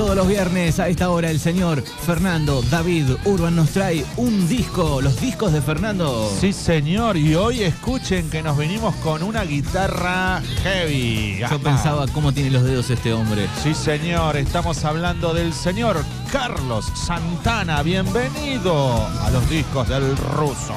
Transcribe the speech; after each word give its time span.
todos 0.00 0.16
los 0.16 0.28
viernes 0.28 0.80
a 0.80 0.88
esta 0.88 1.10
hora 1.10 1.30
el 1.30 1.38
señor 1.38 1.82
Fernando 1.82 2.62
David 2.70 3.04
Urban 3.26 3.54
nos 3.54 3.68
trae 3.68 4.02
un 4.16 4.48
disco, 4.48 5.02
los 5.02 5.20
discos 5.20 5.52
de 5.52 5.60
Fernando. 5.60 6.32
Sí, 6.40 6.54
señor, 6.54 7.18
y 7.18 7.34
hoy 7.34 7.64
escuchen 7.64 8.30
que 8.30 8.42
nos 8.42 8.56
venimos 8.56 8.94
con 8.96 9.22
una 9.22 9.44
guitarra 9.44 10.40
heavy. 10.62 11.40
Yo 11.40 11.60
pensaba 11.60 12.06
cómo 12.14 12.32
tiene 12.32 12.50
los 12.50 12.62
dedos 12.62 12.88
este 12.88 13.12
hombre. 13.12 13.46
Sí, 13.62 13.74
señor, 13.74 14.38
estamos 14.38 14.82
hablando 14.86 15.34
del 15.34 15.52
señor 15.52 16.02
Carlos 16.32 16.90
Santana. 16.94 17.82
Bienvenido 17.82 19.06
a 19.06 19.28
los 19.28 19.50
discos 19.50 19.86
del 19.86 20.16
ruso. 20.16 20.74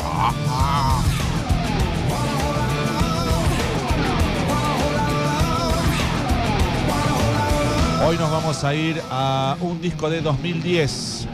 Hoy 8.06 8.18
nos 8.18 8.30
vamos 8.30 8.64
a 8.66 8.76
ir 8.76 9.02
a 9.10 9.56
un 9.62 9.80
disco 9.80 10.10
de 10.10 10.22
2010. 10.22 11.28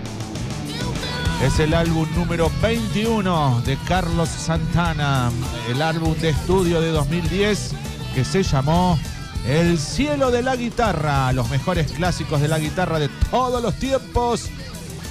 Es 1.43 1.59
el 1.59 1.73
álbum 1.73 2.07
número 2.15 2.51
21 2.61 3.63
de 3.65 3.75
Carlos 3.87 4.29
Santana, 4.29 5.31
el 5.67 5.81
álbum 5.81 6.13
de 6.15 6.29
estudio 6.29 6.79
de 6.79 6.91
2010 6.91 7.71
que 8.13 8.23
se 8.23 8.43
llamó 8.43 8.99
El 9.47 9.79
cielo 9.79 10.29
de 10.29 10.43
la 10.43 10.55
guitarra, 10.55 11.33
los 11.33 11.49
mejores 11.49 11.91
clásicos 11.91 12.39
de 12.39 12.47
la 12.49 12.59
guitarra 12.59 12.99
de 12.99 13.09
todos 13.31 13.63
los 13.63 13.73
tiempos, 13.75 14.49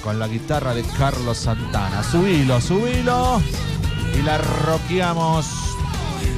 con 0.05 0.20
la 0.20 0.29
guitarra 0.29 0.75
de 0.75 0.84
Carlos 0.97 1.39
Santana. 1.39 2.05
Subilo, 2.05 2.61
subilo 2.61 3.43
y 4.17 4.23
la 4.23 4.39
roqueamos. 4.39 5.47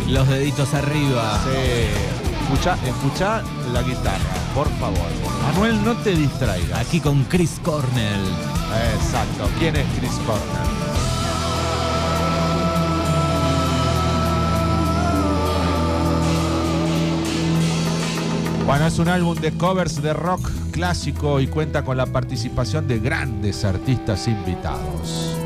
Los 0.09 0.27
deditos 0.29 0.73
arriba. 0.73 1.39
Sí. 1.45 2.21
Escucha, 2.51 2.77
escucha 2.85 3.43
la 3.73 3.83
guitarra, 3.83 4.19
por 4.55 4.69
favor. 4.79 5.09
Manuel, 5.43 5.85
no 5.85 5.97
te 5.97 6.15
distraigas. 6.15 6.79
Aquí 6.79 7.01
con 7.01 7.25
Chris 7.25 7.61
Cornell. 7.63 8.25
Exacto. 8.95 9.49
¿Quién 9.59 9.77
es 9.77 9.87
Chris 9.99 10.13
Cornell? 10.27 10.71
Bueno, 18.67 18.87
es 18.87 18.99
un 19.01 19.09
álbum 19.09 19.37
de 19.37 19.51
covers 19.53 20.01
de 20.01 20.13
rock 20.13 20.49
clásico 20.71 21.41
y 21.41 21.49
cuenta 21.49 21.85
con 21.85 21.97
la 21.97 22.07
participación 22.07 22.87
de 22.87 23.01
grandes 23.01 23.65
artistas 23.65 24.29
invitados. 24.29 25.40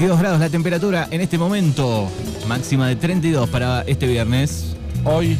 ...22 0.00 0.18
grados 0.18 0.40
la 0.40 0.48
temperatura 0.48 1.08
en 1.10 1.20
este 1.20 1.36
momento... 1.36 2.10
...máxima 2.48 2.88
de 2.88 2.96
32 2.96 3.50
para 3.50 3.82
este 3.82 4.06
viernes... 4.06 4.74
Hoy, 5.04 5.38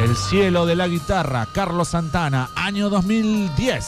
el 0.00 0.16
cielo 0.16 0.66
de 0.66 0.74
la 0.74 0.88
guitarra, 0.88 1.46
Carlos 1.52 1.88
Santana, 1.88 2.50
año 2.56 2.90
2010. 2.90 3.84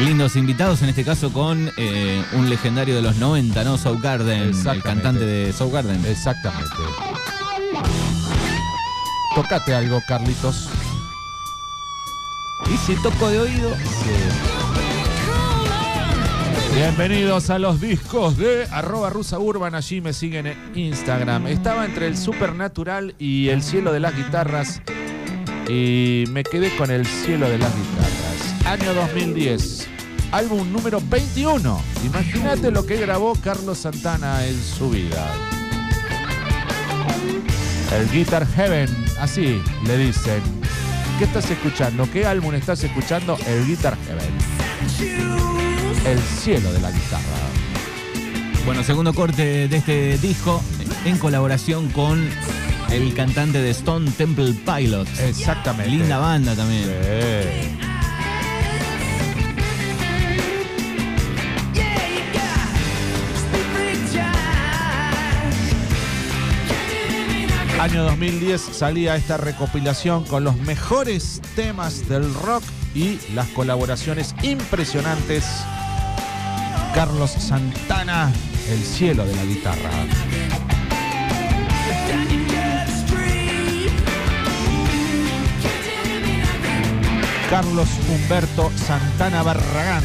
Lindos 0.00 0.34
invitados, 0.34 0.82
en 0.82 0.88
este 0.88 1.04
caso 1.04 1.32
con 1.32 1.70
eh, 1.76 2.24
un 2.32 2.50
legendario 2.50 2.96
de 2.96 3.02
los 3.02 3.16
90, 3.16 3.62
¿no? 3.62 3.78
Soundgarden, 3.78 4.52
el 4.52 4.82
cantante 4.82 5.24
de 5.24 5.52
Soundgarden. 5.52 6.04
Exactamente. 6.04 6.76
Tocate 9.36 9.72
algo, 9.72 10.00
Carlitos. 10.08 10.68
Y 12.72 12.76
si 12.78 13.00
toco 13.02 13.28
de 13.28 13.38
oído... 13.38 13.70
Bienvenidos 16.74 17.50
a 17.50 17.58
los 17.58 17.82
discos 17.82 18.38
de 18.38 18.66
arroba 18.70 19.10
rusa 19.10 19.38
urban. 19.38 19.74
Allí 19.74 20.00
me 20.00 20.14
siguen 20.14 20.46
en 20.46 20.56
Instagram. 20.74 21.46
Estaba 21.46 21.84
entre 21.84 22.06
el 22.06 22.16
supernatural 22.16 23.14
y 23.18 23.48
el 23.50 23.62
cielo 23.62 23.92
de 23.92 24.00
las 24.00 24.16
guitarras. 24.16 24.80
Y 25.68 26.24
me 26.30 26.42
quedé 26.42 26.74
con 26.76 26.90
el 26.90 27.04
cielo 27.04 27.50
de 27.50 27.58
las 27.58 27.70
guitarras. 27.76 28.66
Año 28.66 28.94
2010. 28.94 29.86
Álbum 30.32 30.72
número 30.72 31.02
21. 31.10 31.78
Imagínate 32.06 32.70
lo 32.70 32.86
que 32.86 32.96
grabó 32.96 33.34
Carlos 33.34 33.78
Santana 33.78 34.46
en 34.46 34.58
su 34.58 34.88
vida. 34.88 35.30
El 37.94 38.10
Guitar 38.10 38.46
Heaven. 38.46 38.88
Así 39.20 39.60
le 39.86 39.98
dicen. 39.98 40.42
¿Qué 41.18 41.24
estás 41.24 41.50
escuchando? 41.50 42.10
¿Qué 42.10 42.24
álbum 42.24 42.54
estás 42.54 42.82
escuchando? 42.82 43.36
El 43.46 43.66
Guitar 43.66 43.94
Heaven. 44.06 45.71
El 46.04 46.18
cielo 46.18 46.72
de 46.72 46.80
la 46.80 46.90
guitarra. 46.90 47.22
Bueno, 48.64 48.82
segundo 48.82 49.14
corte 49.14 49.68
de 49.68 49.76
este 49.76 50.18
disco 50.18 50.62
en 51.04 51.18
colaboración 51.18 51.88
con 51.90 52.28
el 52.90 53.14
cantante 53.14 53.60
de 53.62 53.70
Stone 53.70 54.10
Temple 54.10 54.54
Pilots. 54.64 55.20
Exactamente. 55.20 55.90
Linda 55.90 56.18
banda 56.18 56.54
también. 56.54 56.84
Sí. 56.84 57.78
Año 67.82 68.04
2010 68.04 68.60
salía 68.60 69.16
esta 69.16 69.38
recopilación 69.38 70.22
con 70.22 70.44
los 70.44 70.56
mejores 70.58 71.42
temas 71.56 72.08
del 72.08 72.32
rock 72.32 72.62
y 72.94 73.18
las 73.34 73.48
colaboraciones 73.48 74.36
impresionantes. 74.44 75.44
Carlos 76.94 77.30
Santana, 77.30 78.30
el 78.68 78.78
cielo 78.78 79.24
de 79.24 79.34
la 79.34 79.44
guitarra. 79.44 79.90
Carlos 87.48 87.88
Humberto 88.08 88.70
Santana 88.76 89.42
Barragán. 89.42 90.04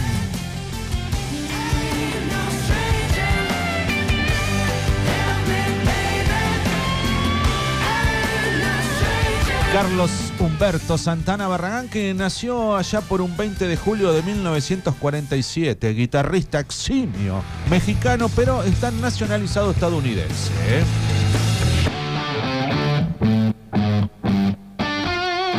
Carlos 9.73 10.26
Humberto 10.39 10.97
Santana 10.97 11.47
Barragán, 11.47 11.89
que 11.89 12.13
nació 12.13 12.75
allá 12.75 13.01
por 13.01 13.21
un 13.21 13.35
20 13.35 13.67
de 13.67 13.77
julio 13.77 14.13
de 14.13 14.21
1947, 14.23 15.93
guitarrista 15.93 16.59
eximio, 16.59 17.43
mexicano, 17.69 18.29
pero 18.35 18.63
está 18.63 18.91
nacionalizado 18.91 19.71
estadounidense. 19.71 20.51
¿eh? 20.67 20.83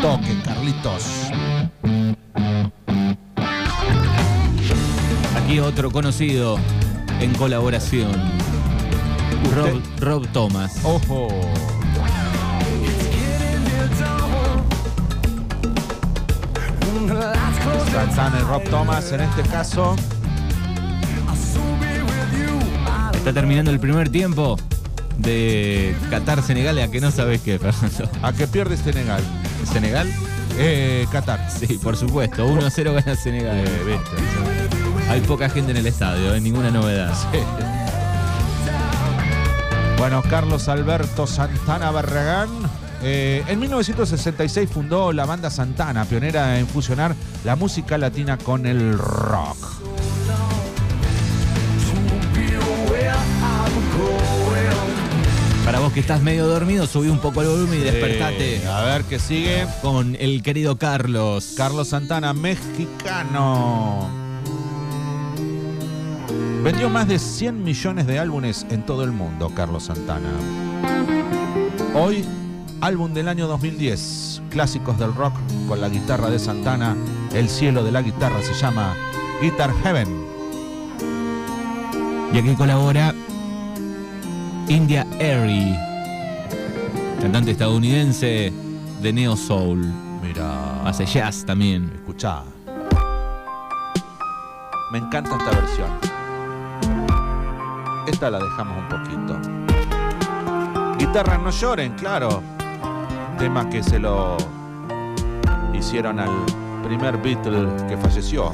Toque, 0.00 0.40
Carlitos. 0.44 1.04
Aquí 5.36 5.58
otro 5.60 5.90
conocido 5.90 6.58
en 7.20 7.34
colaboración. 7.34 8.12
Rob, 9.54 9.80
Rob 9.98 10.26
Thomas. 10.28 10.78
Ojo. 10.84 11.28
Santana 17.98 18.38
y 18.38 18.44
Rob 18.44 18.62
Thomas 18.70 19.10
en 19.10 19.22
este 19.22 19.42
caso. 19.42 19.96
Está 23.12 23.32
terminando 23.32 23.72
el 23.72 23.80
primer 23.80 24.08
tiempo 24.08 24.56
de 25.16 25.96
Qatar-Senegal, 26.08 26.78
a 26.78 26.88
que 26.92 27.00
no 27.00 27.10
sabes 27.10 27.40
qué, 27.40 27.58
Fernando. 27.58 28.08
¿A 28.22 28.32
qué 28.32 28.46
pierde 28.46 28.76
Senegal? 28.76 29.20
¿Senegal? 29.72 30.08
Eh, 30.56 31.08
Qatar. 31.10 31.50
Sí, 31.50 31.76
por 31.82 31.96
supuesto. 31.96 32.46
1-0 32.46 32.94
gana 32.94 33.16
Senegal. 33.16 33.56
Eh. 33.66 33.98
Hay 35.10 35.20
poca 35.22 35.50
gente 35.50 35.72
en 35.72 35.78
el 35.78 35.86
estadio, 35.88 36.36
¿eh? 36.36 36.40
ninguna 36.40 36.70
novedad. 36.70 37.12
Bueno, 39.98 40.22
Carlos 40.22 40.68
Alberto 40.68 41.26
Santana 41.26 41.90
Barragán. 41.90 42.48
Eh, 43.02 43.44
en 43.46 43.60
1966 43.60 44.68
fundó 44.70 45.12
la 45.12 45.24
banda 45.24 45.50
Santana, 45.50 46.04
pionera 46.04 46.58
en 46.58 46.66
fusionar 46.66 47.14
la 47.44 47.56
música 47.56 47.96
latina 47.98 48.38
con 48.38 48.66
el 48.66 48.98
rock. 48.98 49.56
Para 55.64 55.80
vos 55.80 55.92
que 55.92 56.00
estás 56.00 56.22
medio 56.22 56.46
dormido, 56.46 56.86
subí 56.86 57.08
un 57.08 57.18
poco 57.18 57.42
el 57.42 57.48
volumen 57.48 57.80
y 57.80 57.82
despertate 57.82 58.66
a 58.66 58.84
ver 58.84 59.04
qué 59.04 59.18
sigue. 59.18 59.66
con 59.82 60.16
el 60.18 60.42
querido 60.42 60.78
Carlos. 60.78 61.52
Carlos 61.58 61.88
Santana, 61.88 62.32
mexicano. 62.32 64.08
Vendió 66.64 66.88
más 66.88 67.06
de 67.06 67.18
100 67.18 67.62
millones 67.62 68.06
de 68.06 68.18
álbumes 68.18 68.64
en 68.70 68.86
todo 68.86 69.04
el 69.04 69.12
mundo, 69.12 69.52
Carlos 69.54 69.84
Santana. 69.84 70.30
Hoy, 71.94 72.24
álbum 72.80 73.12
del 73.12 73.28
año 73.28 73.46
2010, 73.48 74.42
clásicos 74.50 74.98
del 74.98 75.14
rock 75.14 75.34
con 75.66 75.80
la 75.80 75.88
guitarra 75.88 76.30
de 76.30 76.38
Santana. 76.38 76.96
El 77.32 77.48
cielo 77.48 77.84
de 77.84 77.92
la 77.92 78.02
guitarra 78.02 78.42
se 78.42 78.54
llama 78.54 78.94
Guitar 79.42 79.72
Heaven. 79.82 80.08
Y 82.32 82.38
aquí 82.38 82.54
colabora 82.54 83.14
India 84.68 85.06
Airy, 85.18 85.74
cantante 87.20 87.52
estadounidense 87.52 88.52
de 89.00 89.12
Neo 89.12 89.36
Soul. 89.36 89.86
Mira. 90.22 90.86
Hace 90.86 91.06
jazz 91.06 91.44
también. 91.44 91.90
Escuchá. 91.94 92.42
Me 94.90 94.98
encanta 94.98 95.36
esta 95.36 95.50
versión. 95.50 95.90
Esta 98.06 98.30
la 98.30 98.38
dejamos 98.38 98.78
un 98.78 98.88
poquito. 98.88 99.38
Guitarras 100.98 101.40
no 101.40 101.50
lloren, 101.50 101.92
claro. 101.94 102.57
Tema 103.38 103.70
que 103.70 103.82
se 103.82 103.98
lo 103.98 104.36
hicieron 105.72 106.18
al 106.18 106.30
primer 106.84 107.16
Beatle 107.18 107.68
que 107.88 107.96
falleció. 107.96 108.52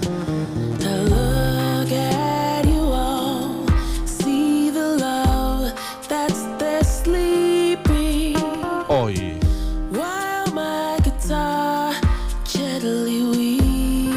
Hoy, 8.88 9.38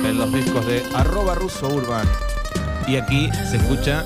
en 0.04 0.18
los 0.18 0.34
discos 0.34 0.66
de 0.66 0.84
arroba 0.94 1.36
ruso 1.36 1.68
urban. 1.70 2.08
Y 2.88 2.98
aquí 2.98 3.30
se 3.50 3.58
escucha 3.58 4.06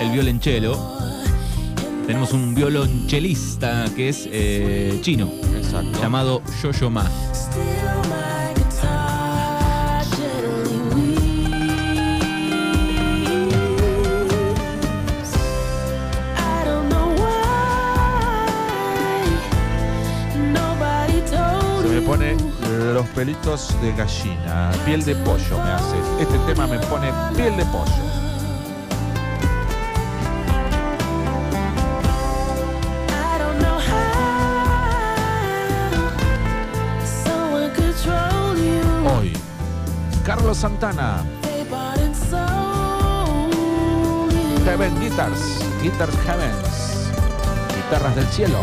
el 0.00 0.10
violonchelo. 0.10 0.78
Tenemos 2.06 2.32
un 2.32 2.54
violonchelista 2.54 3.86
que 3.94 4.08
es 4.08 4.28
eh, 4.30 4.98
chino, 5.02 5.30
Exacto. 5.72 6.00
llamado 6.00 6.42
Yo-Yo 6.62 6.90
Ma. 6.90 7.04
Se 21.80 21.88
me 21.88 22.00
pone 22.02 22.36
los 22.92 23.06
pelitos 23.08 23.74
de 23.80 23.92
gallina, 23.92 24.70
piel 24.84 25.02
de 25.04 25.14
pollo 25.14 25.56
me 25.56 25.70
hace. 25.70 25.96
Este 26.20 26.38
tema 26.40 26.66
me 26.66 26.78
pone 26.80 27.10
piel 27.34 27.56
de 27.56 27.64
pollo. 27.66 28.21
Santana. 40.54 41.22
Heaven 44.64 45.00
Guitars, 45.00 45.60
Guitars 45.82 46.16
Heavens, 46.26 47.10
guitarras 47.74 48.16
del 48.16 48.26
cielo. 48.26 48.58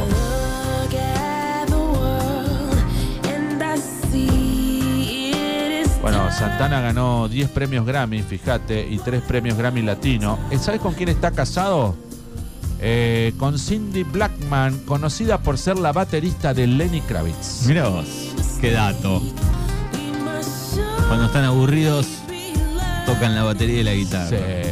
Bueno, 6.01 6.31
Santana 6.31 6.79
ganó 6.81 7.27
10 7.27 7.49
premios 7.49 7.85
Grammy, 7.85 8.21
fíjate, 8.21 8.87
y 8.89 8.97
3 8.97 9.21
premios 9.21 9.57
Grammy 9.57 9.81
Latino. 9.81 10.39
Eh, 10.49 10.57
¿Sabes 10.57 10.79
con 10.79 10.93
quién 10.93 11.09
está 11.09 11.31
casado? 11.31 11.95
Eh, 12.79 13.33
con 13.37 13.59
Cindy 13.59 14.03
Blackman, 14.03 14.79
conocida 14.85 15.39
por 15.39 15.57
ser 15.57 15.77
la 15.77 15.91
baterista 15.91 16.53
de 16.53 16.67
Lenny 16.67 17.01
Kravitz. 17.01 17.65
Mirá 17.67 17.89
vos, 17.89 18.07
qué 18.61 18.71
dato. 18.71 19.21
Cuando 21.09 21.25
están 21.25 21.43
aburridos, 21.43 22.07
tocan 23.05 23.35
la 23.35 23.43
batería 23.43 23.81
y 23.81 23.83
la 23.83 23.93
guitarra. 23.93 24.29
Sí. 24.29 24.69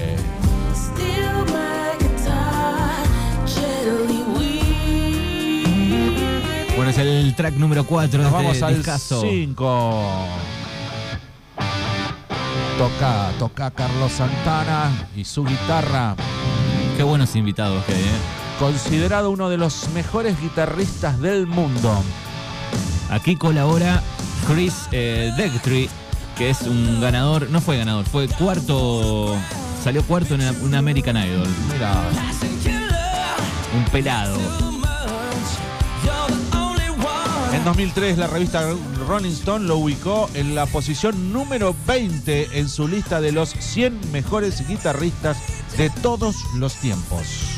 Bueno, 6.75 6.91
es 6.91 6.97
el 6.99 7.35
track 7.35 7.55
número 7.55 7.85
4 7.85 8.11
de 8.11 8.17
Nos 8.19 8.33
este 8.33 8.43
vamos 8.43 8.61
al 8.61 8.75
discazo. 8.75 9.21
5. 9.21 10.27
Toca, 12.77 13.31
toca 13.39 13.71
Carlos 13.71 14.11
Santana 14.11 14.91
y 15.15 15.25
su 15.25 15.43
guitarra. 15.43 16.15
Qué 16.95 17.01
buenos 17.01 17.35
invitados 17.35 17.83
que 17.85 17.93
hay, 17.95 18.01
¿eh? 18.01 18.57
Considerado 18.59 19.31
uno 19.31 19.49
de 19.49 19.57
los 19.57 19.89
mejores 19.89 20.39
guitarristas 20.39 21.19
del 21.19 21.47
mundo. 21.47 21.91
Aquí 23.09 23.35
colabora 23.35 24.03
Chris 24.47 24.87
eh, 24.91 25.31
Degtree, 25.35 25.89
que 26.37 26.49
es 26.51 26.61
un 26.61 27.01
ganador, 27.01 27.49
no 27.49 27.61
fue 27.61 27.77
ganador, 27.77 28.05
fue 28.05 28.27
cuarto, 28.27 29.35
salió 29.83 30.03
cuarto 30.03 30.35
en 30.35 30.41
un 30.61 30.75
American 30.75 31.17
Idol. 31.17 31.47
Mira, 31.73 31.93
Un 33.75 33.85
pelado. 33.85 34.37
en 37.53 37.63
2003 37.65 38.17
la 38.17 38.27
revista 38.27 38.69
Rolling 39.07 39.31
Stone 39.31 39.65
lo 39.65 39.77
ubicó 39.77 40.29
en 40.35 40.53
la 40.53 40.67
posición 40.67 41.33
número 41.33 41.75
20 41.87 42.59
en 42.59 42.69
su 42.69 42.87
lista 42.87 43.19
de 43.19 43.31
los 43.31 43.49
100 43.49 44.11
mejores 44.11 44.67
guitarristas 44.67 45.37
de 45.77 45.89
todos 45.89 46.35
los 46.55 46.75
tiempos. 46.75 47.56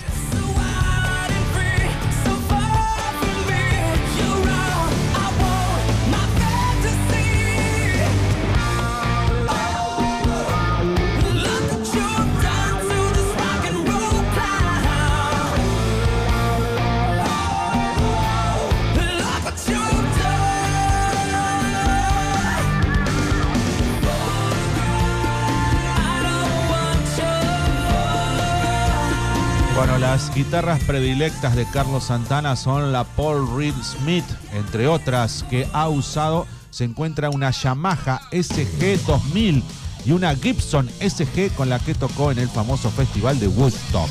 Guitarras 30.43 30.81
predilectas 30.85 31.53
de 31.53 31.65
Carlos 31.65 32.05
Santana 32.05 32.55
son 32.55 32.93
la 32.93 33.03
Paul 33.03 33.57
Reed 33.57 33.73
Smith, 33.83 34.23
entre 34.53 34.87
otras 34.87 35.43
que 35.49 35.67
ha 35.73 35.89
usado. 35.89 36.47
Se 36.69 36.85
encuentra 36.85 37.29
una 37.29 37.51
Yamaha 37.51 38.21
SG 38.31 39.03
2000 39.05 39.61
y 40.05 40.11
una 40.13 40.33
Gibson 40.33 40.89
SG 41.01 41.53
con 41.57 41.67
la 41.67 41.77
que 41.79 41.93
tocó 41.93 42.31
en 42.31 42.39
el 42.39 42.47
famoso 42.47 42.89
festival 42.89 43.37
de 43.37 43.49
Woodstock. 43.49 44.09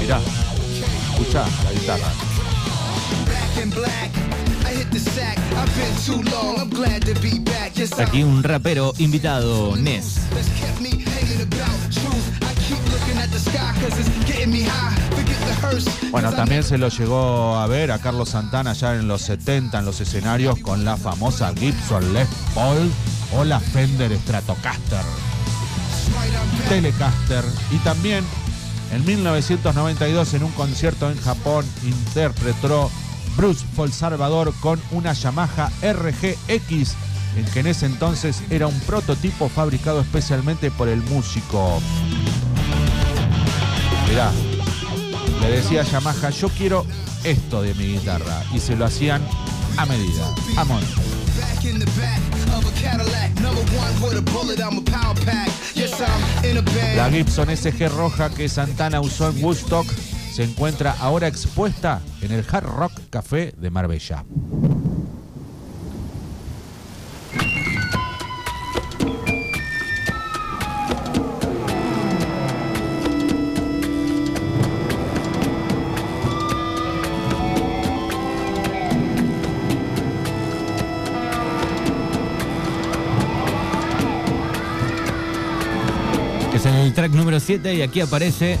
Mirá, 0.00 0.18
escucha 1.10 1.44
la 1.64 1.72
guitarra. 1.72 2.12
Aquí 7.98 8.22
un 8.22 8.42
rapero 8.42 8.94
invitado, 8.96 9.76
Ness. 9.76 10.20
Bueno, 16.10 16.32
también 16.32 16.62
se 16.62 16.78
lo 16.78 16.88
llegó 16.88 17.56
a 17.56 17.66
ver 17.66 17.92
a 17.92 17.98
Carlos 17.98 18.30
Santana 18.30 18.72
ya 18.72 18.94
en 18.94 19.08
los 19.08 19.22
70 19.22 19.78
en 19.78 19.84
los 19.84 20.00
escenarios 20.00 20.58
con 20.60 20.84
la 20.84 20.96
famosa 20.96 21.52
Gibson 21.54 22.12
Les 22.12 22.28
Paul 22.54 22.90
o 23.32 23.44
la 23.44 23.60
Fender 23.60 24.16
Stratocaster. 24.18 25.04
Telecaster 26.68 27.44
y 27.70 27.76
también 27.78 28.24
en 28.92 29.04
1992 29.04 30.34
en 30.34 30.44
un 30.44 30.52
concierto 30.52 31.10
en 31.10 31.20
Japón 31.20 31.64
interpretó 31.84 32.90
Bruce 33.36 33.64
Paul 33.76 33.92
Salvador 33.92 34.52
con 34.60 34.80
una 34.92 35.12
Yamaha 35.12 35.70
RGX 35.82 36.94
en 37.36 37.44
que 37.52 37.60
en 37.60 37.66
ese 37.66 37.86
entonces 37.86 38.42
era 38.50 38.66
un 38.66 38.78
prototipo 38.80 39.48
fabricado 39.48 40.00
especialmente 40.00 40.70
por 40.70 40.88
el 40.88 41.02
músico. 41.02 41.80
Mirá, 44.08 44.30
le 45.40 45.50
decía 45.50 45.80
a 45.80 45.84
Yamaha, 45.84 46.30
yo 46.30 46.48
quiero 46.48 46.86
esto 47.24 47.62
de 47.62 47.74
mi 47.74 47.86
guitarra 47.86 48.42
y 48.54 48.60
se 48.60 48.76
lo 48.76 48.84
hacían 48.84 49.22
a 49.76 49.86
medida. 49.86 50.34
Amor. 50.56 50.80
Back 51.38 51.64
in 51.64 51.78
the 51.78 51.86
back 52.00 52.20
of 52.56 52.66
a 52.66 52.80
Cadillac. 52.80 53.34
Number 53.40 53.62
one 53.76 54.00
with 54.02 54.16
a 54.16 54.22
bullet. 54.32 54.60
I'm 54.60 54.78
a 54.78 54.82
power 54.82 55.14
pack. 55.24 55.48
Yes, 55.74 56.00
I'm 56.00 56.44
in 56.44 56.56
a 56.56 56.62
band. 56.62 56.96
La 56.96 57.10
Gibson 57.10 57.48
SG 57.54 57.88
roja 57.88 58.30
que 58.30 58.48
Santana 58.48 59.00
usó 59.00 59.28
en 59.28 59.44
Woodstock 59.44 59.86
se 60.32 60.44
encuentra 60.44 60.94
ahora 61.00 61.26
expuesta 61.28 62.00
en 62.22 62.32
el 62.32 62.44
Hard 62.50 62.66
Rock 62.66 62.92
Café 63.10 63.54
de 63.56 63.70
Marbella. 63.70 64.24
El 86.66 86.92
track 86.94 87.12
número 87.12 87.38
7 87.40 87.74
y 87.74 87.82
aquí 87.82 88.00
aparece 88.00 88.58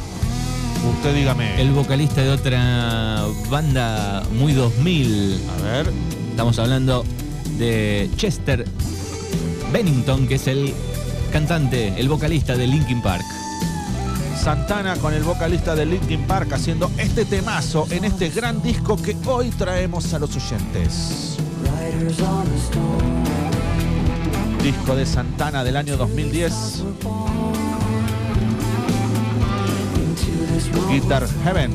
Usted 0.98 1.14
dígame. 1.14 1.60
el 1.60 1.72
vocalista 1.72 2.22
de 2.22 2.30
otra 2.30 3.24
banda 3.50 4.22
muy 4.32 4.52
2000. 4.52 5.40
A 5.58 5.62
ver. 5.62 5.92
Estamos 6.30 6.58
hablando 6.58 7.04
de 7.58 8.10
Chester 8.16 8.64
Bennington, 9.72 10.28
que 10.28 10.36
es 10.36 10.46
el 10.46 10.74
cantante, 11.32 11.94
el 11.98 12.08
vocalista 12.08 12.56
de 12.56 12.66
Linkin 12.66 13.02
Park. 13.02 13.24
Santana 14.40 14.96
con 14.96 15.12
el 15.12 15.24
vocalista 15.24 15.74
de 15.74 15.86
Linkin 15.86 16.22
Park 16.26 16.52
haciendo 16.52 16.90
este 16.98 17.24
temazo 17.24 17.88
en 17.90 18.04
este 18.04 18.28
gran 18.28 18.62
disco 18.62 18.96
que 18.96 19.16
hoy 19.26 19.50
traemos 19.50 20.12
a 20.14 20.18
los 20.20 20.36
oyentes. 20.36 21.36
Disco 24.62 24.94
de 24.94 25.06
Santana 25.06 25.64
del 25.64 25.76
año 25.76 25.96
2010. 25.96 26.52
Guitar 30.88 31.26
Heaven. 31.44 31.70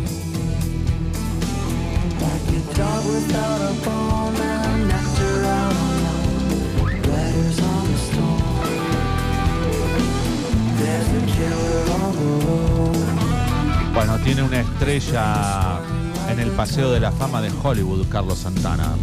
Bueno, 13.93 14.17
tiene 14.19 14.43
una 14.43 14.61
estrella 14.61 15.79
en 16.29 16.39
el 16.39 16.49
Paseo 16.51 16.91
de 16.91 16.99
la 16.99 17.11
Fama 17.11 17.41
de 17.41 17.51
Hollywood, 17.61 18.07
Carlos 18.09 18.39
Santana. 18.39 18.95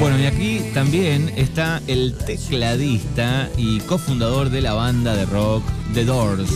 Bueno, 0.00 0.18
y 0.18 0.26
aquí 0.26 0.70
también 0.74 1.32
está 1.36 1.80
el 1.86 2.16
tecladista 2.16 3.48
y 3.56 3.78
cofundador 3.80 4.50
de 4.50 4.60
la 4.60 4.72
banda 4.72 5.14
de 5.14 5.26
rock 5.26 5.62
The 5.94 6.04
Doors. 6.06 6.50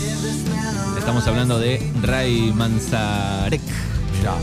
Estamos 0.99 1.27
hablando 1.27 1.59
de 1.59 1.93
Ray 2.03 2.53
Manzarek. 2.55 3.61
Mirá. 4.19 4.35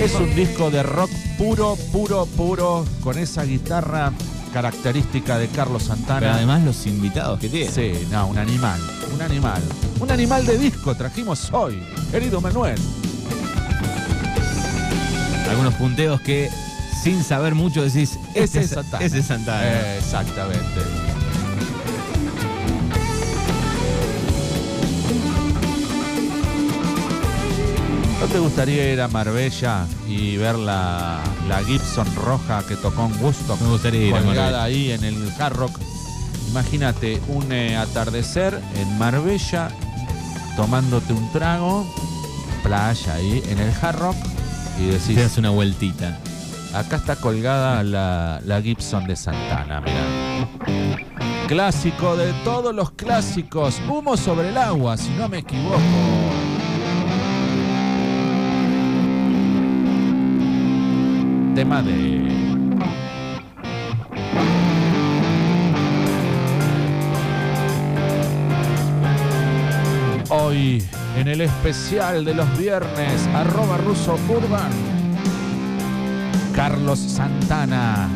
Es 0.00 0.14
un 0.14 0.32
disco 0.36 0.70
de 0.70 0.82
rock 0.84 1.10
puro, 1.36 1.76
puro, 1.90 2.26
puro, 2.26 2.84
con 3.02 3.18
esa 3.18 3.42
guitarra 3.42 4.12
característica 4.52 5.36
de 5.36 5.48
Carlos 5.48 5.84
Pero 5.84 5.96
Santana. 5.96 6.34
además 6.34 6.62
los 6.62 6.86
invitados 6.86 7.40
que 7.40 7.48
tiene. 7.48 7.70
Sí, 7.72 8.06
no, 8.10 8.28
un 8.28 8.38
animal, 8.38 8.80
un 9.14 9.22
animal. 9.22 9.62
Un 9.98 10.10
animal 10.10 10.46
de 10.46 10.58
disco 10.58 10.94
trajimos 10.94 11.48
hoy, 11.52 11.82
querido 12.12 12.40
Manuel. 12.40 12.78
Algunos 15.50 15.74
punteos 15.74 16.20
que 16.20 16.50
sin 17.02 17.24
saber 17.24 17.54
mucho 17.54 17.82
decís, 17.82 18.18
Ese 18.34 18.44
este 18.44 18.60
es 18.60 18.70
Santana. 18.70 19.04
Ese 19.04 19.18
es 19.18 19.26
Santana. 19.26 19.64
Eh, 19.64 19.98
exactamente. 19.98 21.07
Te 28.32 28.38
gustaría 28.38 28.92
ir 28.92 29.00
a 29.00 29.08
Marbella 29.08 29.86
y 30.06 30.36
ver 30.36 30.56
la, 30.56 31.20
la 31.48 31.62
Gibson 31.64 32.06
roja 32.14 32.62
que 32.66 32.76
tocó 32.76 33.06
en 33.06 33.18
Gusto? 33.18 33.56
Me 33.60 33.68
gustaría 33.68 34.06
ir 34.08 34.14
a 34.14 34.20
Marbella. 34.20 34.62
ahí 34.62 34.90
en 34.90 35.04
el 35.04 35.32
Hard 35.38 35.56
Rock. 35.56 35.78
Imagínate 36.50 37.20
un 37.28 37.50
eh, 37.52 37.76
atardecer 37.76 38.60
en 38.76 38.98
Marbella, 38.98 39.70
tomándote 40.56 41.12
un 41.12 41.30
trago, 41.32 41.86
playa 42.62 43.14
ahí 43.14 43.42
en 43.48 43.58
el 43.58 43.72
Hard 43.80 43.98
Rock 43.98 44.16
y 44.78 44.86
decís, 44.86 45.14
Te 45.14 45.22
das 45.22 45.38
una 45.38 45.50
vueltita. 45.50 46.18
Acá 46.74 46.96
está 46.96 47.16
colgada 47.16 47.82
la, 47.82 48.40
la 48.44 48.60
Gibson 48.60 49.06
de 49.06 49.16
Santana, 49.16 49.80
mirá. 49.80 50.46
Clásico 51.46 52.14
de 52.16 52.32
todos 52.44 52.74
los 52.74 52.90
clásicos. 52.90 53.80
Humo 53.88 54.16
sobre 54.18 54.50
el 54.50 54.58
agua, 54.58 54.98
si 54.98 55.08
no 55.10 55.28
me 55.28 55.38
equivoco. 55.38 55.78
Tema 61.58 61.82
de. 61.82 61.92
Hoy, 70.30 70.82
en 71.16 71.28
el 71.28 71.40
especial 71.40 72.24
de 72.24 72.34
los 72.34 72.58
viernes, 72.58 73.26
arroba 73.34 73.78
ruso 73.78 74.18
urban. 74.28 74.70
Carlos 76.54 76.98
Santana. 76.98 78.08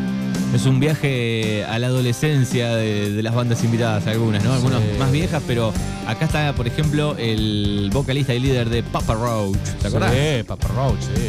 Es 0.53 0.67
un 0.67 0.79
viaje 0.79 1.65
a 1.65 1.79
la 1.79 1.87
adolescencia 1.87 2.75
de, 2.75 3.09
de 3.11 3.23
las 3.23 3.33
bandas 3.33 3.63
invitadas, 3.63 4.05
algunas, 4.05 4.43
¿no? 4.43 4.53
Algunas 4.53 4.81
Sí. 4.81 4.99
más 4.99 5.11
viejas, 5.11 5.41
pero 5.47 5.73
acá 6.05 6.25
está, 6.25 6.53
por 6.53 6.67
ejemplo, 6.67 7.15
el 7.17 7.89
vocalista 7.91 8.35
y 8.35 8.39
líder 8.39 8.69
de 8.69 8.83
Papa 8.83 9.15
Roach. 9.15 9.57
¿Te 9.81 9.87
acordás? 9.87 10.11
Sí, 10.13 10.43
Papa 10.43 10.67
Roach, 10.67 10.99
sí. 11.01 11.21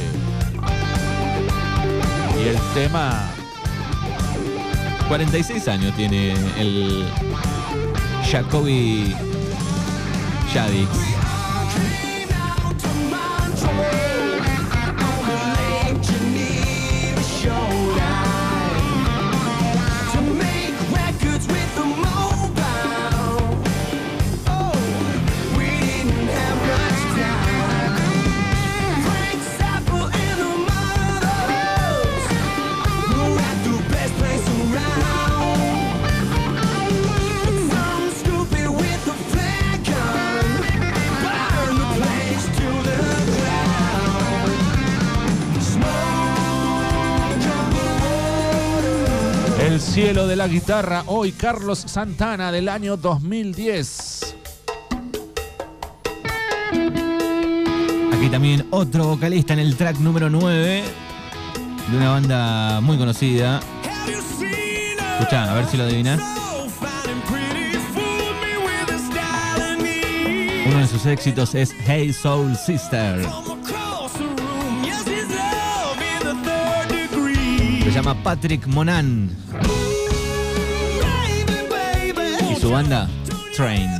Y 2.36 2.48
el 2.48 2.58
tema 2.74 3.30
46 5.08 5.68
años 5.68 5.94
tiene 5.94 6.32
el 6.58 7.04
Jacoby 8.30 9.14
Jadix. 10.52 11.13
Cielo 49.94 50.26
de 50.26 50.34
la 50.34 50.48
guitarra, 50.48 51.04
hoy 51.06 51.30
Carlos 51.30 51.84
Santana 51.86 52.50
del 52.50 52.68
año 52.68 52.96
2010. 52.96 54.34
Aquí 58.12 58.28
también 58.28 58.66
otro 58.70 59.06
vocalista 59.06 59.52
en 59.52 59.60
el 59.60 59.76
track 59.76 59.98
número 59.98 60.28
9 60.28 60.82
de 61.92 61.96
una 61.96 62.10
banda 62.10 62.80
muy 62.80 62.98
conocida. 62.98 63.60
Escucha, 65.20 65.52
a 65.52 65.54
ver 65.54 65.66
si 65.66 65.76
lo 65.76 65.84
adivinas. 65.84 66.20
Uno 70.66 70.78
de 70.78 70.88
sus 70.88 71.06
éxitos 71.06 71.54
es 71.54 71.72
Hey 71.86 72.12
Soul 72.12 72.56
Sister. 72.56 73.24
Se 77.84 77.92
llama 77.92 78.20
Patrick 78.24 78.66
Monan 78.66 79.30
su 82.64 82.70
banda 82.70 83.06
Train. 83.54 83.90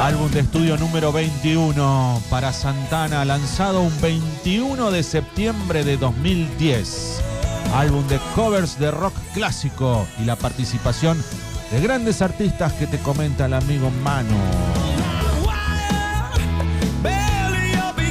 Álbum 0.00 0.30
de 0.30 0.40
estudio 0.40 0.76
número 0.76 1.10
21 1.10 2.22
para 2.30 2.52
Santana, 2.52 3.24
lanzado 3.24 3.80
un 3.80 4.00
21 4.00 4.92
de 4.92 5.02
septiembre 5.02 5.82
de 5.82 5.96
2010. 5.96 7.20
Álbum 7.74 8.06
de 8.06 8.20
covers 8.36 8.78
de 8.78 8.92
rock 8.92 9.14
clásico 9.34 10.06
y 10.20 10.24
la 10.24 10.36
participación 10.36 11.20
de 11.72 11.80
grandes 11.80 12.22
artistas 12.22 12.74
que 12.74 12.86
te 12.86 12.98
comenta 12.98 13.46
el 13.46 13.54
amigo 13.54 13.90
Mano. 14.04 14.77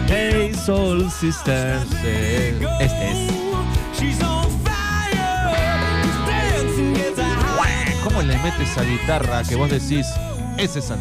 Hey 0.07 0.53
Soul 0.53 1.11
Sister. 1.11 1.79
Este 2.79 3.11
es. 3.11 3.31
¿Cómo 8.03 8.21
le 8.21 8.37
mete 8.37 8.63
esa 8.63 8.83
guitarra 8.83 9.43
que 9.43 9.55
vos 9.55 9.69
decís, 9.69 10.07
ese 10.57 10.79
es? 10.79 10.91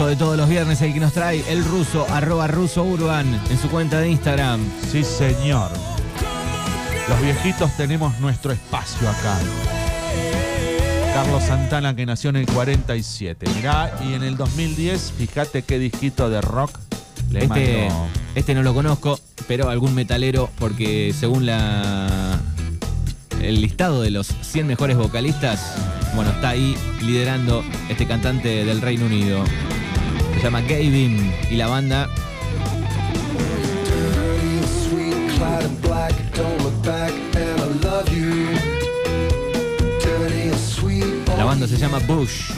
Disco 0.00 0.06
de 0.08 0.16
todos 0.16 0.36
los 0.38 0.48
viernes, 0.48 0.80
el 0.80 0.94
que 0.94 1.00
nos 1.00 1.12
trae 1.12 1.44
el 1.52 1.62
ruso, 1.62 2.06
arroba 2.10 2.46
ruso 2.46 2.82
urban, 2.84 3.38
en 3.50 3.58
su 3.58 3.68
cuenta 3.68 4.00
de 4.00 4.08
Instagram. 4.08 4.58
Sí, 4.90 5.04
señor. 5.04 5.70
Los 7.06 7.20
viejitos 7.20 7.76
tenemos 7.76 8.18
nuestro 8.18 8.52
espacio 8.52 9.08
acá. 9.10 9.36
Carlos 11.12 11.42
Santana 11.42 11.94
que 11.94 12.06
nació 12.06 12.30
en 12.30 12.36
el 12.36 12.46
47. 12.46 13.46
Mirá, 13.56 13.92
y 14.02 14.14
en 14.14 14.22
el 14.22 14.38
2010, 14.38 15.12
fíjate 15.18 15.62
qué 15.64 15.78
disquito 15.78 16.30
de 16.30 16.40
rock 16.40 16.78
le 17.30 17.44
Este, 17.44 17.88
mandó. 17.88 18.06
este 18.34 18.54
no 18.54 18.62
lo 18.62 18.72
conozco, 18.72 19.18
pero 19.46 19.68
algún 19.68 19.94
metalero, 19.94 20.48
porque 20.58 21.14
según 21.18 21.44
la 21.44 22.38
el 23.42 23.60
listado 23.60 24.02
de 24.02 24.10
los 24.10 24.28
100 24.42 24.66
mejores 24.66 24.96
vocalistas, 24.96 25.74
bueno, 26.14 26.30
está 26.30 26.50
ahí 26.50 26.76
liderando 27.02 27.62
este 27.88 28.06
cantante 28.06 28.64
del 28.64 28.80
Reino 28.80 29.06
Unido. 29.06 29.44
Se 30.40 30.44
llama 30.44 30.62
Gavin 30.62 31.30
y 31.50 31.56
la 31.56 31.66
banda 31.66 32.08
la 41.36 41.44
banda 41.44 41.68
se 41.68 41.76
llama 41.76 41.98
Bush. 41.98 42.52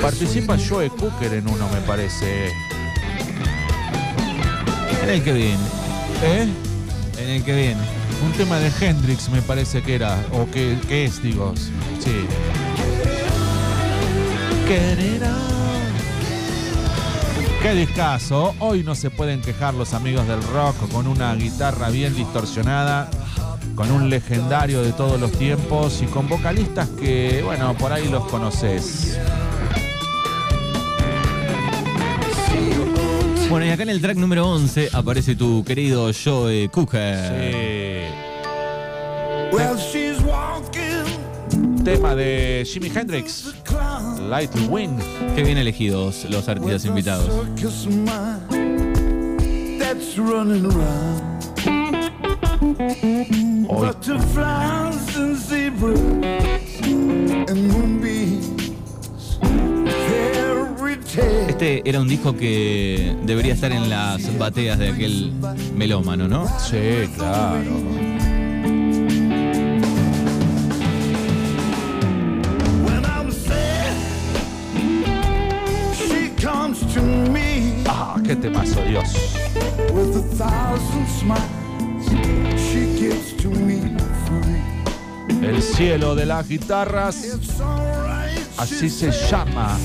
Participa 0.00 0.56
Joe 0.56 0.88
Cooker 0.88 1.34
en 1.34 1.48
uno, 1.48 1.68
me 1.68 1.80
parece. 1.82 2.50
En 5.02 5.10
el 5.10 5.22
que 5.22 5.32
viene. 5.34 5.58
¿Eh? 6.22 6.48
En 7.18 7.28
el 7.28 7.44
que 7.44 7.54
viene. 7.54 8.01
Un 8.24 8.32
tema 8.32 8.58
de 8.58 8.70
Hendrix 8.80 9.28
me 9.30 9.42
parece 9.42 9.82
que 9.82 9.94
era, 9.94 10.24
o 10.32 10.50
que, 10.50 10.78
que 10.88 11.04
es, 11.04 11.22
digo. 11.22 11.54
Sí. 11.98 12.26
Qué 17.62 17.74
discazo. 17.74 18.54
Hoy 18.58 18.82
no 18.82 18.94
se 18.94 19.10
pueden 19.10 19.40
quejar 19.40 19.74
los 19.74 19.92
amigos 19.92 20.26
del 20.26 20.42
rock 20.42 20.76
con 20.90 21.06
una 21.06 21.34
guitarra 21.34 21.90
bien 21.90 22.14
distorsionada, 22.14 23.10
con 23.74 23.90
un 23.90 24.08
legendario 24.08 24.82
de 24.82 24.92
todos 24.92 25.20
los 25.20 25.32
tiempos 25.32 26.02
y 26.02 26.06
con 26.06 26.28
vocalistas 26.28 26.88
que, 26.88 27.42
bueno, 27.44 27.74
por 27.74 27.92
ahí 27.92 28.08
los 28.08 28.24
conoces. 28.26 29.18
Bueno, 33.48 33.66
y 33.66 33.68
acá 33.68 33.82
en 33.82 33.90
el 33.90 34.00
track 34.00 34.16
número 34.16 34.48
11 34.48 34.88
aparece 34.94 35.36
tu 35.36 35.62
querido 35.62 36.10
Joe 36.12 36.70
Cooker. 36.70 37.52
Sí. 37.52 37.71
Tema 41.84 42.14
de 42.14 42.64
Jimi 42.64 42.90
Hendrix. 42.94 43.54
Light 44.28 44.50
Wind. 44.68 45.00
Qué 45.34 45.42
bien 45.42 45.58
elegidos 45.58 46.24
los 46.30 46.48
artistas 46.48 46.84
invitados. 46.84 47.28
Hoy. 53.68 53.88
Este 61.48 61.88
era 61.88 62.00
un 62.00 62.08
disco 62.08 62.36
que 62.36 63.16
debería 63.24 63.54
estar 63.54 63.72
en 63.72 63.90
las 63.90 64.38
bateas 64.38 64.78
de 64.78 64.90
aquel 64.90 65.32
melómano, 65.74 66.28
¿no? 66.28 66.46
Sí, 66.58 67.10
claro. 67.16 68.01
Temazo, 78.42 78.82
Dios. 78.82 79.14
with 79.92 80.16
a 80.16 80.22
thousand 80.36 81.06
smiles. 81.08 81.42
She 82.58 82.86
gives 82.98 83.36
to 83.36 83.48
me 83.48 83.96
free. 84.26 85.46
El 85.46 85.62
cielo 85.62 86.14
de 86.14 86.26
las 86.26 86.48
guitarras, 86.48 87.38
así 88.58 88.90
se 88.90 89.10
llama 89.12 89.76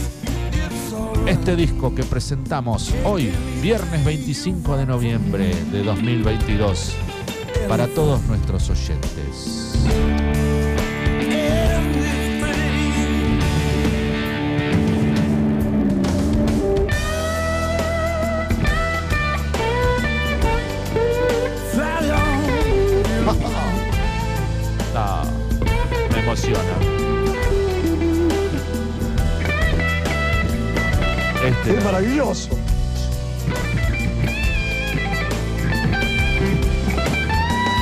este 1.27 1.55
disco 1.55 1.93
que 1.93 2.03
presentamos 2.03 2.93
hoy, 3.03 3.31
viernes 3.61 4.03
25 4.03 4.77
de 4.77 4.85
noviembre 4.85 5.53
de 5.71 5.83
2022, 5.83 6.93
para 7.67 7.87
todos 7.87 8.23
nuestros 8.23 8.69
oyentes. 8.69 9.77
Este, 31.43 31.81
maravilloso. 31.81 32.49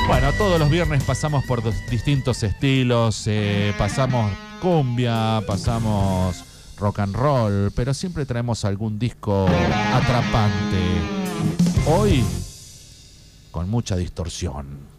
Bueno, 0.08 0.32
todos 0.38 0.58
los 0.58 0.70
viernes 0.70 1.02
pasamos 1.04 1.44
por 1.44 1.62
distintos 1.90 2.42
estilos, 2.42 3.24
eh, 3.26 3.74
pasamos 3.76 4.32
cumbia, 4.60 5.40
pasamos 5.46 6.44
rock 6.78 7.00
and 7.00 7.14
roll, 7.14 7.72
pero 7.74 7.92
siempre 7.92 8.24
traemos 8.26 8.64
algún 8.64 8.98
disco 8.98 9.46
atrapante. 9.92 10.82
Hoy, 11.86 12.24
con 13.50 13.68
mucha 13.68 13.96
distorsión. 13.96 14.95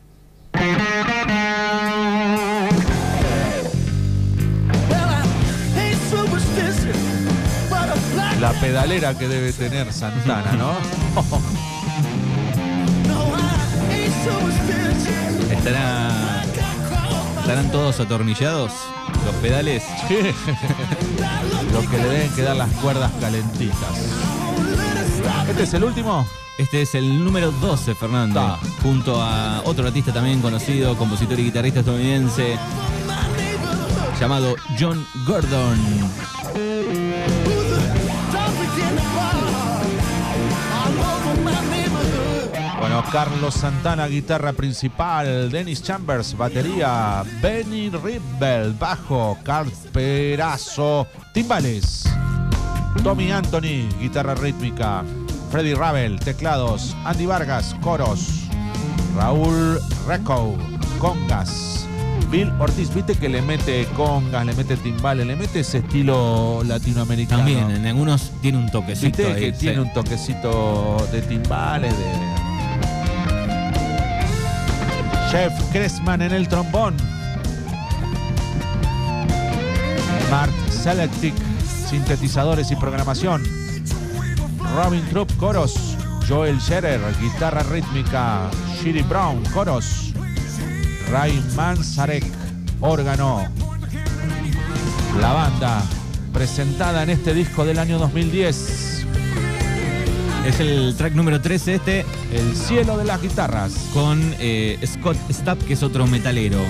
La 8.40 8.52
pedalera 8.54 9.18
que 9.18 9.28
debe 9.28 9.52
tener 9.52 9.92
Santana, 9.92 10.54
¿no? 10.54 10.74
¿Estará, 15.52 16.44
¿Estarán 17.40 17.72
todos 17.72 18.00
atornillados 18.00 18.72
los 19.26 19.36
pedales? 19.36 19.84
Lo 21.74 21.82
que 21.90 21.98
le 21.98 22.04
deben 22.04 22.30
quedar 22.32 22.56
las 22.56 22.70
cuerdas 22.74 23.12
calentitas. 23.20 23.78
¿Este 25.50 25.64
es 25.64 25.74
el 25.74 25.84
último? 25.84 26.28
Este 26.60 26.84
es 26.84 26.94
el 26.96 27.24
número 27.24 27.52
12, 27.52 27.96
Fernando. 27.96 28.40
Ta. 28.40 28.60
Junto 28.84 29.22
a 29.22 29.62
otro 29.66 29.88
artista 29.88 30.14
también 30.14 30.42
conocido, 30.42 30.96
compositor 30.96 31.40
y 31.40 31.46
guitarrista 31.46 31.80
estadounidense, 31.80 32.58
llamado 34.20 34.56
John 34.80 35.06
Gordon. 35.26 35.80
Carlos 43.12 43.54
Santana, 43.54 44.08
guitarra 44.08 44.54
principal, 44.54 45.50
Dennis 45.52 45.84
Chambers, 45.84 46.36
batería, 46.38 47.24
Benny 47.42 47.90
Ribbel, 47.90 48.74
bajo, 48.74 49.38
Carl 49.44 49.72
Perazo, 49.92 51.08
timbales, 51.34 52.04
Tommy 53.04 53.32
Anthony, 53.32 53.88
guitarra 54.00 54.36
rítmica, 54.36 55.04
Freddy 55.52 55.74
Ravel, 55.74 56.20
teclados, 56.20 56.96
Andy 57.06 57.26
Vargas, 57.26 57.76
coros, 57.82 58.48
Raúl 59.16 59.80
Reco, 60.08 60.56
congas, 61.00 61.88
Bill 62.30 62.52
Ortiz, 62.60 62.94
viste 62.94 63.16
que 63.16 63.30
le 63.30 63.42
mete 63.42 63.86
congas, 63.96 64.46
le 64.46 64.54
mete 64.54 64.76
timbales, 64.78 65.26
le 65.26 65.36
mete 65.36 65.62
ese 65.62 65.78
estilo 65.80 66.62
latinoamericano. 66.66 67.38
También, 67.44 67.72
en 67.72 67.86
algunos 67.86 68.32
tiene 68.42 68.58
un 68.58 68.70
toquecito 68.70 69.18
Viste 69.18 69.34
ahí, 69.34 69.40
que 69.40 69.54
sí. 69.54 69.60
tiene 69.60 69.82
un 69.82 69.94
toquecito 69.94 70.98
de 71.12 71.22
timbales, 71.22 71.98
de. 71.98 72.47
Jeff 75.30 75.54
Cressman 75.72 76.22
en 76.22 76.32
el 76.32 76.48
trombón. 76.48 76.96
Mark 80.32 80.54
Selectic, 80.70 81.34
sintetizadores 81.90 82.72
y 82.72 82.76
programación. 82.76 83.44
Robin 84.76 85.06
Troop, 85.10 85.30
coros. 85.38 85.98
Joel 86.28 86.60
Scherer, 86.62 87.02
guitarra 87.22 87.64
rítmica. 87.64 88.50
Shiri 88.82 89.02
Brown, 89.04 89.44
coros. 89.54 90.14
Ray 91.12 91.44
Manzarek, 91.56 92.24
órgano. 92.80 93.46
La 95.20 95.34
banda 95.34 95.84
presentada 96.32 97.04
en 97.04 97.10
este 97.10 97.34
disco 97.34 97.66
del 97.66 97.80
año 97.80 98.00
2010. 98.00 98.87
Es 100.48 100.62
el 100.62 100.96
track 100.96 101.14
número 101.14 101.42
13 101.42 101.76
este 101.76 102.06
El 102.32 102.56
cielo 102.56 102.98
de 102.98 103.04
las 103.04 103.22
guitarras. 103.22 103.74
con 103.94 104.34
eh, 104.40 104.80
Scott 104.88 105.18
Stapp, 105.30 105.62
que 105.64 105.74
es 105.74 105.84
otro 105.84 106.08
metalero. 106.08 106.62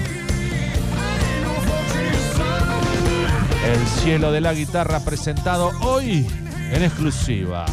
El 3.63 3.87
cielo 4.01 4.31
de 4.31 4.41
la 4.41 4.55
guitarra 4.55 4.99
presentado 5.01 5.69
hoy 5.81 6.25
en 6.71 6.83
exclusiva. 6.83 7.67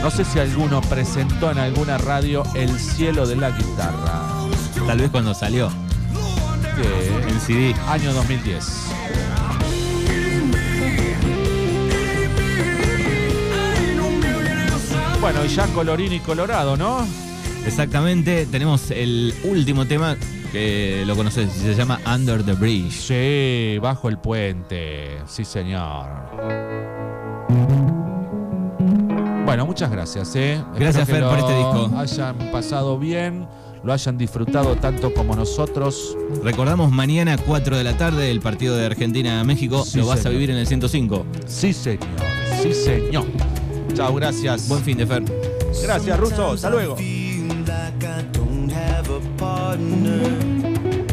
No 0.00 0.10
sé 0.10 0.24
si 0.24 0.38
alguno 0.38 0.80
presentó 0.80 1.50
en 1.50 1.58
alguna 1.58 1.98
radio 1.98 2.42
El 2.54 2.70
cielo 2.78 3.26
de 3.26 3.36
la 3.36 3.50
guitarra. 3.50 4.22
Tal 4.86 4.98
vez 4.98 5.10
cuando 5.10 5.34
salió 5.34 5.70
en 7.28 7.40
CD. 7.40 7.74
año 7.86 8.14
2010. 8.14 8.95
Bueno, 15.26 15.44
y 15.44 15.48
ya 15.48 15.66
colorín 15.74 16.12
y 16.12 16.20
colorado, 16.20 16.76
¿no? 16.76 17.04
Exactamente, 17.66 18.46
tenemos 18.46 18.92
el 18.92 19.34
último 19.42 19.84
tema 19.84 20.16
que 20.52 21.02
lo 21.04 21.16
conoces, 21.16 21.50
se 21.50 21.74
llama 21.74 21.98
Under 22.06 22.44
the 22.44 22.52
Bridge. 22.52 22.92
Sí, 22.92 23.76
bajo 23.80 24.08
el 24.08 24.18
puente. 24.18 25.18
Sí, 25.26 25.44
señor. 25.44 26.06
Bueno, 29.44 29.66
muchas 29.66 29.90
gracias, 29.90 30.36
¿eh? 30.36 30.62
Gracias, 30.78 31.08
Fer, 31.08 31.24
por 31.24 31.38
este 31.40 31.56
disco. 31.56 31.90
Hayan 31.96 32.52
pasado 32.52 32.96
bien, 32.96 33.48
lo 33.82 33.92
hayan 33.92 34.16
disfrutado 34.16 34.76
tanto 34.76 35.12
como 35.12 35.34
nosotros. 35.34 36.16
Recordamos 36.44 36.92
mañana 36.92 37.36
4 37.36 37.76
de 37.76 37.82
la 37.82 37.96
tarde 37.96 38.30
el 38.30 38.40
partido 38.40 38.76
de 38.76 38.86
Argentina 38.86 39.40
a 39.40 39.44
México. 39.44 39.84
Sí, 39.84 39.98
lo 39.98 40.06
vas 40.06 40.24
a 40.24 40.28
vivir 40.28 40.52
en 40.52 40.58
el 40.58 40.68
105. 40.68 41.26
Sí, 41.48 41.72
señor. 41.72 42.06
Sí, 42.62 42.72
señor. 42.72 43.26
Chao, 43.96 44.14
gracias. 44.14 44.68
Buen 44.68 44.82
fin 44.82 44.98
de 44.98 45.06
Fer. 45.06 45.22
Gracias, 45.82 46.20
Russo. 46.20 46.52
Hasta 46.52 46.68
luego. 46.68 46.96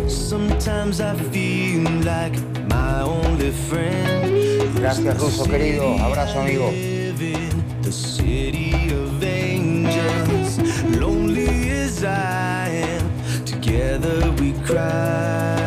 Sometimes 0.08 1.00
I 1.00 1.16
feel 1.32 1.90
like 2.04 2.38
my 2.68 3.04
only 3.04 3.52
friend. 3.70 4.76
Gracias, 4.76 5.18
Russo, 5.18 5.46
querido. 5.46 5.98
Abrazo, 5.98 6.42
amigo. 6.42 6.72
The 7.84 7.92
city 7.92 8.92
of 8.92 9.24
angels, 9.24 10.58
lonely 11.00 11.70
as 11.70 12.04
I 12.04 12.68
am, 12.70 13.46
together 13.46 14.30
we 14.40 14.52
cry. 14.66 15.63